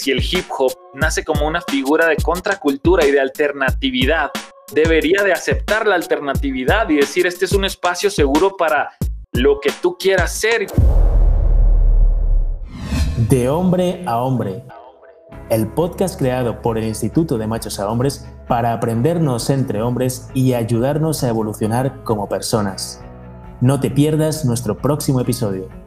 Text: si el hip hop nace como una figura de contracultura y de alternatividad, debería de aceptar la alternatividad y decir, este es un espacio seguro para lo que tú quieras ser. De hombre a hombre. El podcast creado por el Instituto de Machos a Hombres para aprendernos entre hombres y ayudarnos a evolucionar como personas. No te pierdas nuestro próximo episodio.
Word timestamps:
si 0.00 0.10
el 0.10 0.22
hip 0.22 0.46
hop 0.58 0.72
nace 0.94 1.24
como 1.24 1.46
una 1.46 1.60
figura 1.60 2.06
de 2.06 2.16
contracultura 2.16 3.06
y 3.06 3.10
de 3.10 3.20
alternatividad, 3.20 4.30
debería 4.72 5.22
de 5.22 5.32
aceptar 5.32 5.86
la 5.86 5.94
alternatividad 5.94 6.88
y 6.88 6.96
decir, 6.96 7.26
este 7.26 7.44
es 7.44 7.52
un 7.52 7.66
espacio 7.66 8.10
seguro 8.10 8.56
para 8.56 8.92
lo 9.32 9.60
que 9.60 9.70
tú 9.82 9.98
quieras 9.98 10.32
ser. 10.32 10.68
De 13.28 13.48
hombre 13.50 14.02
a 14.06 14.22
hombre. 14.22 14.64
El 15.50 15.68
podcast 15.68 16.18
creado 16.18 16.62
por 16.62 16.78
el 16.78 16.84
Instituto 16.84 17.36
de 17.36 17.46
Machos 17.46 17.78
a 17.78 17.90
Hombres 17.90 18.26
para 18.48 18.72
aprendernos 18.72 19.50
entre 19.50 19.82
hombres 19.82 20.30
y 20.32 20.54
ayudarnos 20.54 21.22
a 21.24 21.28
evolucionar 21.28 22.02
como 22.04 22.26
personas. 22.26 23.02
No 23.60 23.80
te 23.80 23.90
pierdas 23.90 24.46
nuestro 24.46 24.78
próximo 24.78 25.20
episodio. 25.20 25.79